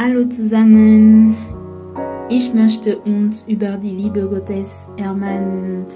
Hallo 0.00 0.24
zusammen. 0.26 1.36
Ich 2.28 2.54
möchte 2.54 3.00
uns 3.00 3.42
über 3.48 3.76
die 3.78 3.90
Liebe 3.90 4.28
Gottes 4.28 4.86
ermahnen. 4.96 5.86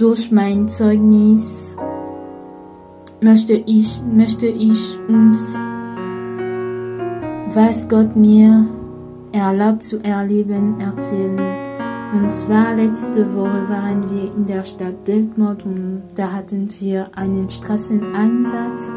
Durch 0.00 0.32
mein 0.32 0.66
Zeugnis 0.66 1.76
möchte 3.20 3.52
ich, 3.52 4.02
möchte 4.12 4.48
ich 4.48 4.98
uns, 5.06 5.56
was 7.54 7.88
Gott 7.88 8.16
mir 8.16 8.66
erlaubt 9.30 9.84
zu 9.84 10.02
erleben, 10.02 10.80
erzählen. 10.80 11.38
Und 12.14 12.32
zwar 12.32 12.74
letzte 12.74 13.32
Woche 13.36 13.68
waren 13.68 14.10
wir 14.10 14.34
in 14.34 14.44
der 14.44 14.64
Stadt 14.64 15.06
Deltmord 15.06 15.64
und 15.64 16.02
da 16.16 16.32
hatten 16.32 16.68
wir 16.80 17.16
einen 17.16 17.48
Straßeneinsatz. 17.48 18.90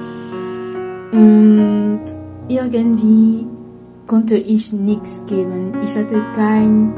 Und 1.11 2.01
irgendwie 2.47 3.45
konnte 4.07 4.37
ich 4.37 4.73
nichts 4.73 5.21
geben. 5.27 5.73
Ich 5.83 5.95
hatte 5.95 6.23
kein, 6.33 6.93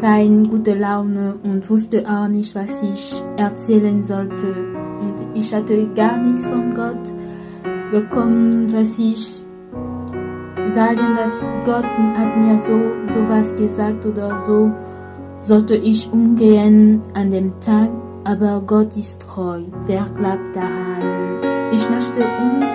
keine 0.00 0.48
gute 0.48 0.74
Laune 0.74 1.34
und 1.42 1.68
wusste 1.68 2.08
auch 2.08 2.28
nicht, 2.28 2.54
was 2.54 2.82
ich 2.82 3.22
erzählen 3.36 4.02
sollte. 4.02 4.54
Und 5.00 5.26
ich 5.34 5.52
hatte 5.54 5.88
gar 5.94 6.16
nichts 6.16 6.46
von 6.46 6.72
Gott 6.74 7.12
bekommen, 7.90 8.72
was 8.72 8.98
ich 8.98 9.44
sagen, 10.68 11.16
dass 11.16 11.40
Gott 11.64 11.84
hat 11.84 12.36
mir 12.36 12.58
so 12.58 12.78
sowas 13.06 13.54
gesagt 13.56 14.06
oder 14.06 14.38
so 14.38 14.70
sollte 15.40 15.76
ich 15.76 16.12
umgehen 16.12 17.00
an 17.14 17.30
dem 17.30 17.58
Tag, 17.60 17.90
aber 18.24 18.60
Gott 18.66 18.96
ist 18.96 19.22
treu. 19.22 19.62
Wer 19.86 20.04
glaubt 20.16 20.54
daran? 20.54 21.72
Ich 21.72 21.88
möchte 21.88 22.20
uns, 22.20 22.72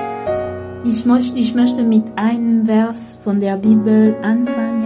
ich 0.86 1.06
möchte, 1.06 1.38
ich 1.40 1.56
möchte 1.56 1.84
mit 1.84 2.04
einem 2.16 2.66
Vers 2.66 3.18
von 3.24 3.40
der 3.40 3.58
Bibel 3.58 4.16
anfangen. 4.22 4.84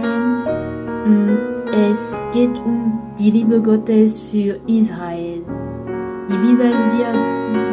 Es 1.72 1.98
geht 2.32 2.56
um 2.64 3.00
die 3.18 3.30
Liebe 3.30 3.60
Gottes 3.60 4.20
für 4.20 4.58
Israel. 4.66 5.42
Die 6.30 6.36
Bibel 6.36 6.70
wird, 6.70 7.16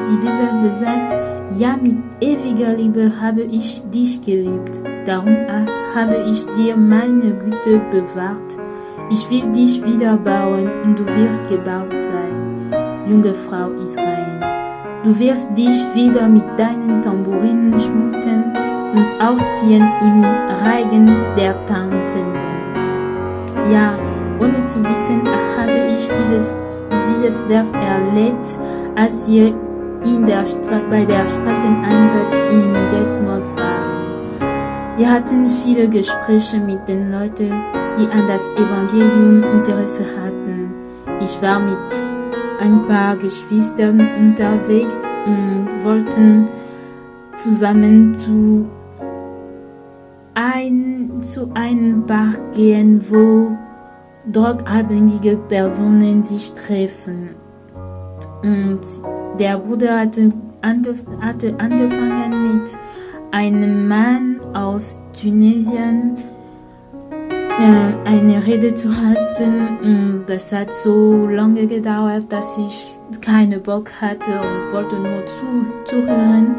die 0.09 0.17
Bibel 0.17 0.69
besagt, 0.69 1.59
ja, 1.59 1.77
mit 1.81 1.97
ewiger 2.19 2.73
Liebe 2.73 3.11
habe 3.19 3.43
ich 3.43 3.81
dich 3.93 4.21
geliebt, 4.21 4.81
darum 5.05 5.35
habe 5.93 6.25
ich 6.29 6.45
dir 6.57 6.75
meine 6.75 7.31
Güte 7.31 7.81
bewahrt. 7.91 8.57
Ich 9.11 9.29
will 9.29 9.51
dich 9.51 9.85
wieder 9.85 10.17
bauen 10.17 10.69
und 10.83 10.99
du 10.99 11.05
wirst 11.05 11.47
gebaut 11.47 11.93
sein, 11.93 13.07
junge 13.07 13.33
Frau 13.33 13.69
Israel. 13.83 14.14
Du 15.05 15.19
wirst 15.19 15.47
dich 15.55 15.77
wieder 15.93 16.27
mit 16.27 16.43
deinen 16.57 17.03
Tambourinen 17.03 17.79
schmücken 17.79 18.51
und 18.95 19.05
ausziehen 19.21 19.85
im 20.01 20.23
Reigen 20.65 21.05
der 21.37 21.53
Tanzenden. 21.67 22.33
Ja, 23.71 23.99
ohne 24.39 24.65
zu 24.65 24.79
wissen, 24.83 25.21
habe 25.55 25.93
ich 25.93 26.09
dieses, 26.09 26.57
dieses 27.07 27.43
Vers 27.43 27.71
erlebt, 27.73 28.57
als 28.95 29.29
wir 29.29 29.53
in 30.03 30.25
der 30.25 30.43
bei 30.89 31.05
der 31.05 31.27
Straßeneinsatz 31.27 32.35
in 32.49 32.73
Detmold 32.73 33.45
waren. 33.57 34.97
Wir 34.97 35.11
hatten 35.11 35.47
viele 35.49 35.87
Gespräche 35.87 36.57
mit 36.57 36.87
den 36.87 37.11
Leuten, 37.11 37.53
die 37.99 38.07
an 38.07 38.27
das 38.27 38.41
Evangelium 38.57 39.43
Interesse 39.53 40.03
hatten. 40.17 40.73
Ich 41.21 41.39
war 41.43 41.59
mit 41.59 42.14
ein 42.59 42.87
paar 42.87 43.15
Geschwistern 43.17 43.99
unterwegs 43.99 45.01
und 45.25 45.67
wollten 45.83 46.47
zusammen 47.37 48.13
zu, 48.15 48.67
ein, 50.33 51.21
zu 51.33 51.49
einem 51.53 52.05
Bar 52.05 52.35
gehen, 52.53 53.01
wo 53.09 53.51
drogabhängige 54.31 55.37
Personen 55.47 56.21
sich 56.21 56.53
treffen. 56.53 57.29
Und 58.41 58.81
der 59.39 59.57
Bruder 59.57 59.99
hatte, 59.99 60.31
angef 60.61 61.03
hatte 61.21 61.55
angefangen 61.57 62.61
mit 62.61 62.69
einem 63.31 63.87
Mann 63.87 64.39
aus 64.53 65.01
Tunesien 65.19 66.17
eine 67.57 68.45
Rede 68.45 68.73
zu 68.73 68.89
halten. 68.89 69.77
Und 69.81 70.23
das 70.27 70.51
hat 70.51 70.73
so 70.73 71.27
lange 71.27 71.67
gedauert, 71.67 72.25
dass 72.29 72.57
ich 72.57 72.93
keine 73.21 73.59
Bock 73.59 73.91
hatte 74.01 74.31
und 74.31 74.73
wollte 74.73 74.95
nur 74.95 75.25
zu, 75.25 75.45
zuhören. 75.85 76.55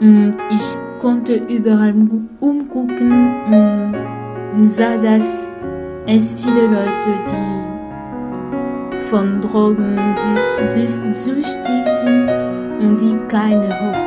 Und 0.00 0.36
ich 0.50 0.76
konnte 1.00 1.34
überall 1.34 1.94
umgucken 2.40 3.34
und 4.54 4.68
sah, 4.70 4.96
dass 4.96 5.24
es 6.06 6.42
viele 6.42 6.66
Leute, 6.66 7.12
die 7.26 7.60
von 9.08 9.40
Drogen 9.40 9.98
süchtig 11.14 11.90
sind 12.02 12.30
und 12.80 13.00
die 13.00 13.16
keine 13.28 13.68
Hoffnung 13.68 13.99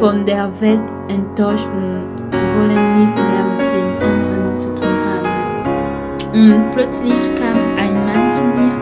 von 0.00 0.24
der 0.24 0.48
Welt 0.62 0.82
enttäuscht 1.08 1.68
und 1.74 2.32
wollen 2.32 3.02
nicht 3.02 3.14
mehr 3.14 3.44
mit 3.52 3.68
den 3.76 4.02
anderen 4.02 4.58
zu 4.58 4.68
tun 4.68 4.96
haben. 5.04 6.32
Und 6.32 6.70
plötzlich 6.72 7.18
kam 7.36 7.58
ein 7.76 8.06
Mann 8.06 8.32
zu 8.32 8.40
mir 8.40 8.72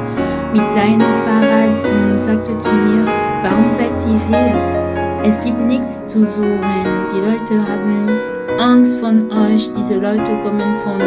mit 0.53 0.71
seinem 0.71 1.01
Fahrrad 1.01 1.85
und 1.85 2.21
sagte 2.21 2.57
zu 2.59 2.71
mir, 2.71 3.05
warum 3.43 3.73
seid 3.73 3.91
ihr 4.07 4.21
hier? 4.29 4.55
Es 5.25 5.45
gibt 5.45 5.59
nichts 5.59 5.89
zu 6.07 6.25
suchen. 6.25 6.63
Die 7.13 7.19
Leute 7.19 7.67
haben 7.69 8.09
Angst 8.61 9.01
von 9.01 9.29
euch. 9.33 9.73
Diese 9.73 9.97
Leute 9.97 10.39
kommen 10.41 10.77
von 10.85 11.01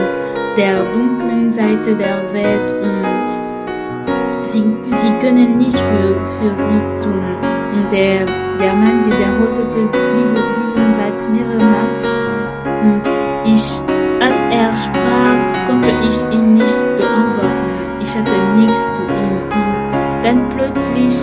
der 0.57 0.83
dunklen 0.91 1.49
Seite 1.49 1.95
der 1.95 2.33
Welt 2.33 2.75
und 2.83 4.49
sie, 4.49 4.61
sie 4.89 5.11
können 5.21 5.57
nicht 5.57 5.77
für, 5.77 6.19
für 6.37 6.53
sie 6.53 7.05
tun. 7.05 7.60
Und 7.73 7.91
der, 7.91 8.25
der 8.59 8.73
Mann 8.73 9.05
wiederholte 9.05 9.63
diese, 9.71 10.35
diesen 10.35 10.93
Satz 10.93 11.27
mehrmals. 11.29 12.05
Und 12.81 13.01
ich, 13.45 13.79
als 14.21 14.35
er 14.51 14.75
sprach, 14.75 15.67
konnte 15.67 15.89
ich 16.05 16.21
ihn 16.35 16.55
nicht 16.55 16.79
beantworten. 16.97 18.01
Ich 18.01 18.15
hatte 18.15 18.31
nichts 18.57 18.83
zu 18.93 19.01
ihm. 19.03 19.41
Und 19.91 20.23
dann 20.23 20.49
plötzlich 20.49 21.15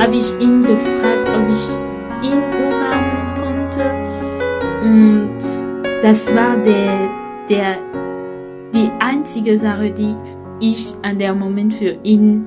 habe 0.00 0.16
ich 0.16 0.40
ihn 0.40 0.62
gefragt, 0.62 1.28
ob 1.34 1.44
ich 1.52 2.28
ihn 2.30 2.38
umarmen 2.38 3.34
konnte. 3.36 3.84
Und 4.82 5.38
das 6.02 6.34
war 6.34 6.56
der, 6.56 7.10
der, 7.50 7.78
die 8.72 8.90
einzige 9.04 9.58
Sache, 9.58 9.90
die 9.90 10.16
ich 10.60 10.94
an 11.02 11.18
der 11.18 11.34
Moment 11.34 11.74
für 11.74 11.96
ihn 12.02 12.46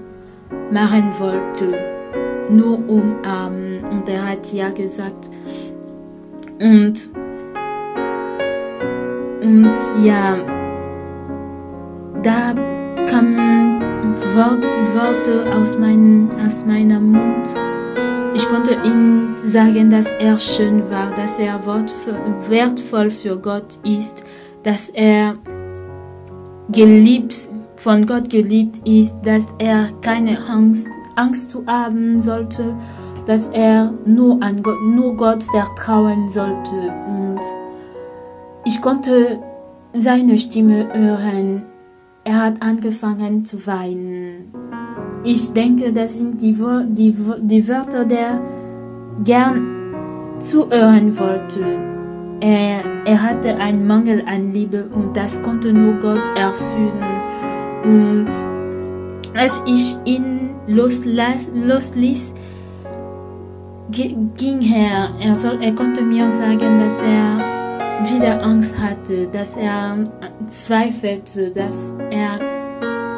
machen 0.72 1.12
wollte. 1.20 2.01
Nur 2.52 2.78
umarmen. 2.88 3.84
Und 3.92 4.10
er 4.10 4.30
hat 4.30 4.52
ja 4.52 4.70
gesagt. 4.70 5.30
Und, 6.60 7.10
und 9.42 9.76
ja, 10.04 10.38
da 12.24 12.54
kamen 13.10 13.52
Worte 14.36 15.54
aus, 15.54 15.78
mein, 15.78 16.30
aus 16.46 16.66
meinem 16.66 17.12
Mund. 17.12 17.54
Ich 18.34 18.48
konnte 18.48 18.78
ihm 18.84 19.36
sagen, 19.46 19.90
dass 19.90 20.08
er 20.20 20.38
schön 20.40 20.90
war, 20.90 21.12
dass 21.16 21.38
er 21.38 21.60
wertvoll 22.50 23.10
für 23.10 23.38
Gott 23.38 23.78
ist, 23.84 24.24
dass 24.64 24.90
er 24.90 25.36
geliebt, 26.70 27.36
von 27.76 28.06
Gott 28.06 28.30
geliebt 28.30 28.88
ist, 28.88 29.16
dass 29.24 29.44
er 29.58 29.90
keine 30.02 30.40
Angst, 30.48 30.88
Angst 31.16 31.52
zu 31.52 31.66
haben 31.66 32.22
sollte, 32.22 32.76
dass 33.26 33.48
er 33.50 33.94
nur 34.06 34.42
an 34.42 34.62
Gott, 34.64 34.82
nur 34.84 35.16
Gott 35.16 35.44
vertrauen 35.44 36.30
sollte. 36.30 36.94
Und 37.08 37.40
ich 38.66 38.82
konnte 38.82 39.40
seine 39.94 40.38
Stimme 40.38 40.88
hören. 40.94 41.64
Er 42.24 42.46
hat 42.46 42.62
angefangen 42.62 43.46
zu 43.46 43.66
weinen. 43.66 44.54
Ich 45.24 45.54
denke, 45.54 45.92
das 45.92 46.14
sind 46.14 46.42
die, 46.42 46.56
die, 46.90 47.16
die 47.42 47.68
Wörter, 47.68 48.06
der 48.06 48.42
gern 49.24 49.94
zuhören 50.40 51.18
wollte. 51.18 51.62
Er, 52.40 52.84
er 53.06 53.22
hatte 53.22 53.56
einen 53.58 53.86
Mangel 53.86 54.24
an 54.26 54.52
Liebe 54.52 54.86
und 54.94 55.16
das 55.16 55.42
konnte 55.44 55.72
nur 55.72 55.94
Gott 55.96 56.22
erfüllen. 56.36 57.22
Und 57.84 58.61
als 59.36 59.54
ich 59.66 59.98
ihn 60.06 60.56
losließ, 60.68 62.34
ging 63.92 64.62
er, 64.74 65.10
er, 65.20 65.36
soll, 65.36 65.62
er 65.62 65.76
konnte 65.76 66.02
mir 66.02 66.32
sagen, 66.32 66.80
dass 66.80 67.02
er 67.02 67.38
wieder 68.14 68.42
Angst 68.42 68.78
hatte, 68.78 69.28
dass 69.28 69.58
er 69.58 69.98
zweifelte, 70.48 71.52
dass 71.52 71.92
er 72.10 72.40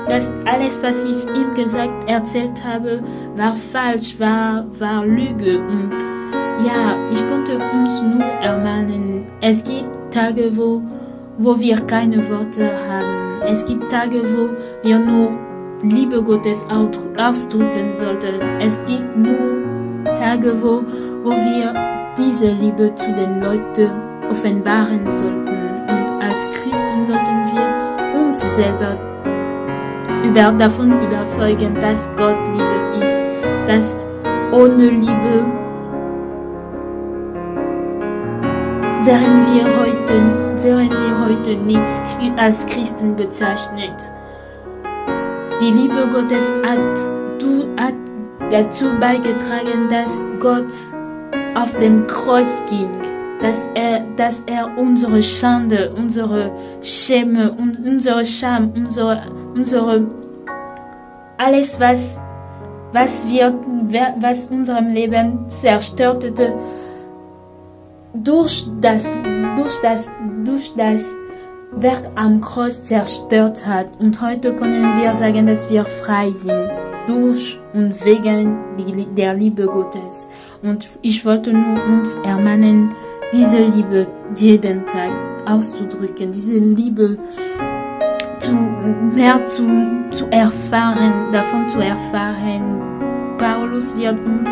dass 0.08 0.30
alles, 0.46 0.84
was 0.84 1.06
ich 1.06 1.24
ihm 1.28 1.54
gesagt, 1.56 2.10
erzählt 2.10 2.62
habe, 2.64 3.02
war 3.38 3.56
falsch, 3.56 4.20
war, 4.20 4.66
war 4.78 5.06
Lüge. 5.06 5.60
Und 5.60 5.94
ja, 6.66 7.10
ich 7.10 7.26
konnte 7.28 7.58
uns 7.58 8.02
nur 8.02 8.22
ermahnen. 8.22 9.26
Es 9.42 9.64
gibt 9.64 10.14
Tage, 10.14 10.56
wo, 10.58 10.82
wo 11.38 11.58
wir 11.60 11.78
keine 11.88 12.18
Worte 12.30 12.70
haben. 12.90 13.42
Es 13.48 13.66
gibt 13.66 13.90
Tage, 13.90 14.22
wo 14.24 14.50
wir 14.86 15.00
nur 15.00 15.32
Liebe 15.84 16.24
Gottes 16.24 16.64
ausdrücken 16.70 17.94
sollten. 17.94 18.40
Es 18.62 18.74
gibt 18.88 19.18
nur 19.18 20.06
Tage, 20.14 20.54
wo, 20.62 20.82
wo 21.24 21.32
wir 21.32 21.74
diese 22.18 22.52
Liebe 22.54 22.96
zu 22.96 23.12
den 23.14 23.42
Leuten 23.42 23.92
offenbaren 24.30 25.12
sollten. 25.12 25.48
Und 25.48 26.24
als 26.24 26.38
Christen 26.54 27.06
sollten 27.06 27.36
wir 27.52 28.22
uns 28.22 28.40
selber 28.56 28.98
über, 30.24 30.54
davon 30.54 31.04
überzeugen, 31.04 31.76
dass 31.76 32.10
Gott 32.16 32.38
Liebe 32.54 33.06
ist, 33.06 33.18
dass 33.68 34.06
ohne 34.54 34.90
Liebe 34.90 35.46
wären 39.04 39.42
wir 39.52 39.66
heute, 39.80 40.64
wären 40.64 40.90
wir 40.90 41.26
heute 41.26 41.58
nichts 41.58 42.02
als 42.38 42.66
Christen 42.68 43.18
bezeichnet. 43.18 44.12
Die 45.64 45.72
Liebe 45.72 46.10
Gottes 46.12 46.52
hat, 46.66 47.40
du, 47.40 47.70
hat 47.78 47.94
dazu 48.52 48.84
beigetragen, 49.00 49.88
dass 49.90 50.12
Gott 50.42 50.74
auf 51.56 51.74
dem 51.80 52.06
Kreuz 52.06 52.50
ging, 52.70 52.90
dass 53.40 53.66
er, 53.74 54.02
dass 54.18 54.44
er 54.46 54.78
unsere 54.78 55.24
Schande, 55.24 55.94
unsere 55.96 56.52
Schäme 56.82 57.54
unsere 57.54 58.26
Scham, 58.26 58.74
unsere, 58.76 59.22
unsere 59.56 60.06
alles, 61.38 61.80
was, 61.80 62.20
was 62.92 63.26
wir, 63.30 63.58
was 64.20 64.50
unserem 64.50 64.90
Leben 64.90 65.46
zerstörte, 65.62 66.34
durch 68.14 68.68
das, 68.82 69.08
durch 69.56 69.80
das, 69.82 70.12
durch 70.44 70.74
das 70.76 71.06
Werk 71.78 72.10
am 72.16 72.42
Kreuz 72.42 72.84
zerstört 72.84 73.66
hat. 73.66 73.88
Und 74.00 74.22
heute 74.22 74.56
können 74.56 75.02
wir 75.02 75.16
sagen, 75.16 75.48
dass 75.48 75.70
wir 75.70 75.86
frei 75.86 76.32
sind. 76.32 76.70
Durch 77.08 77.60
und 77.74 77.94
wegen 78.06 79.16
der 79.16 79.34
Liebe 79.34 79.66
Gottes. 79.66 80.30
Und 80.62 80.88
ich 81.02 81.26
wollte 81.26 81.52
nur 81.52 81.84
uns 81.84 82.16
ermahnen, 82.24 82.96
diese 83.34 83.66
Liebe 83.66 84.08
jeden 84.38 84.86
Tag 84.88 85.12
auszudrücken, 85.46 86.32
diese 86.32 86.60
Liebe 86.60 87.18
zu, 88.40 88.54
mehr 88.54 89.46
zu, 89.48 89.66
zu 90.12 90.28
erfahren, 90.28 91.34
davon 91.34 91.68
zu 91.68 91.80
erfahren. 91.80 92.80
Paulus 93.38 93.94
wird 93.98 94.18
uns 94.26 94.50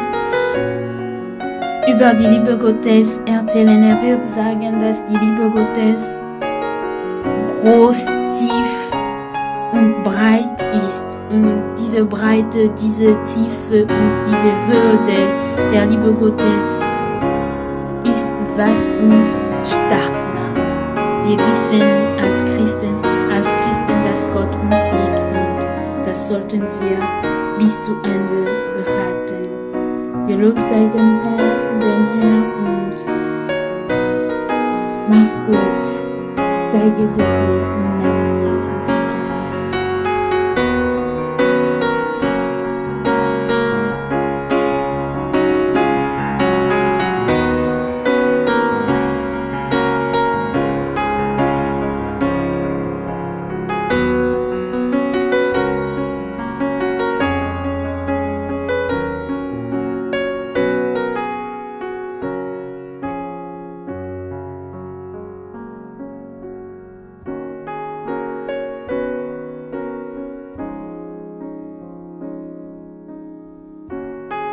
über 1.88 2.13
die 2.13 2.27
Liebe 2.27 2.57
Gottes 2.57 3.21
erzählen. 3.25 3.83
Er 3.83 4.01
wird 4.01 4.29
sagen, 4.31 4.79
dass 4.79 4.97
die 5.07 5.17
Liebe 5.17 5.50
Gottes 5.51 6.20
groß, 7.61 7.97
tief 8.39 8.71
und 9.71 10.03
breit 10.03 10.61
ist. 10.85 11.17
Und 11.29 11.63
diese 11.77 12.03
Breite, 12.03 12.69
diese 12.69 13.15
Tiefe 13.33 13.83
und 13.83 14.11
diese 14.25 14.51
Höhe 14.67 14.99
der, 15.71 15.85
Liebe 15.85 16.13
Gottes 16.13 16.65
ist, 18.03 18.25
was 18.57 18.87
uns 18.99 19.39
stark 19.63 20.13
macht. 20.35 20.71
Wir 21.27 21.37
wissen 21.37 21.81
als 22.19 22.43
Christen, 22.51 22.95
als 23.31 23.45
Christen, 23.45 24.03
dass 24.03 24.21
Gott 24.33 24.53
uns 24.61 24.81
liebt 24.91 25.23
und 25.23 26.05
das 26.05 26.27
sollten 26.27 26.61
wir 26.61 26.97
bis 27.57 27.81
zu 27.83 27.93
Ende 28.03 28.51
behalten. 28.75 30.27
Wir 30.27 30.37
loben 30.37 30.61
sei 30.61 30.89
den 30.93 31.19
Herr, 31.21 31.79
den 31.79 32.03
Herr 32.19 32.41
und 32.59 32.95
mach's 35.09 35.39
gut. 35.47 35.80
Sei 36.71 36.89
gesegnet 36.91 37.18
im 37.18 37.18
Namen 37.18 37.71
Jesus. 37.71 37.80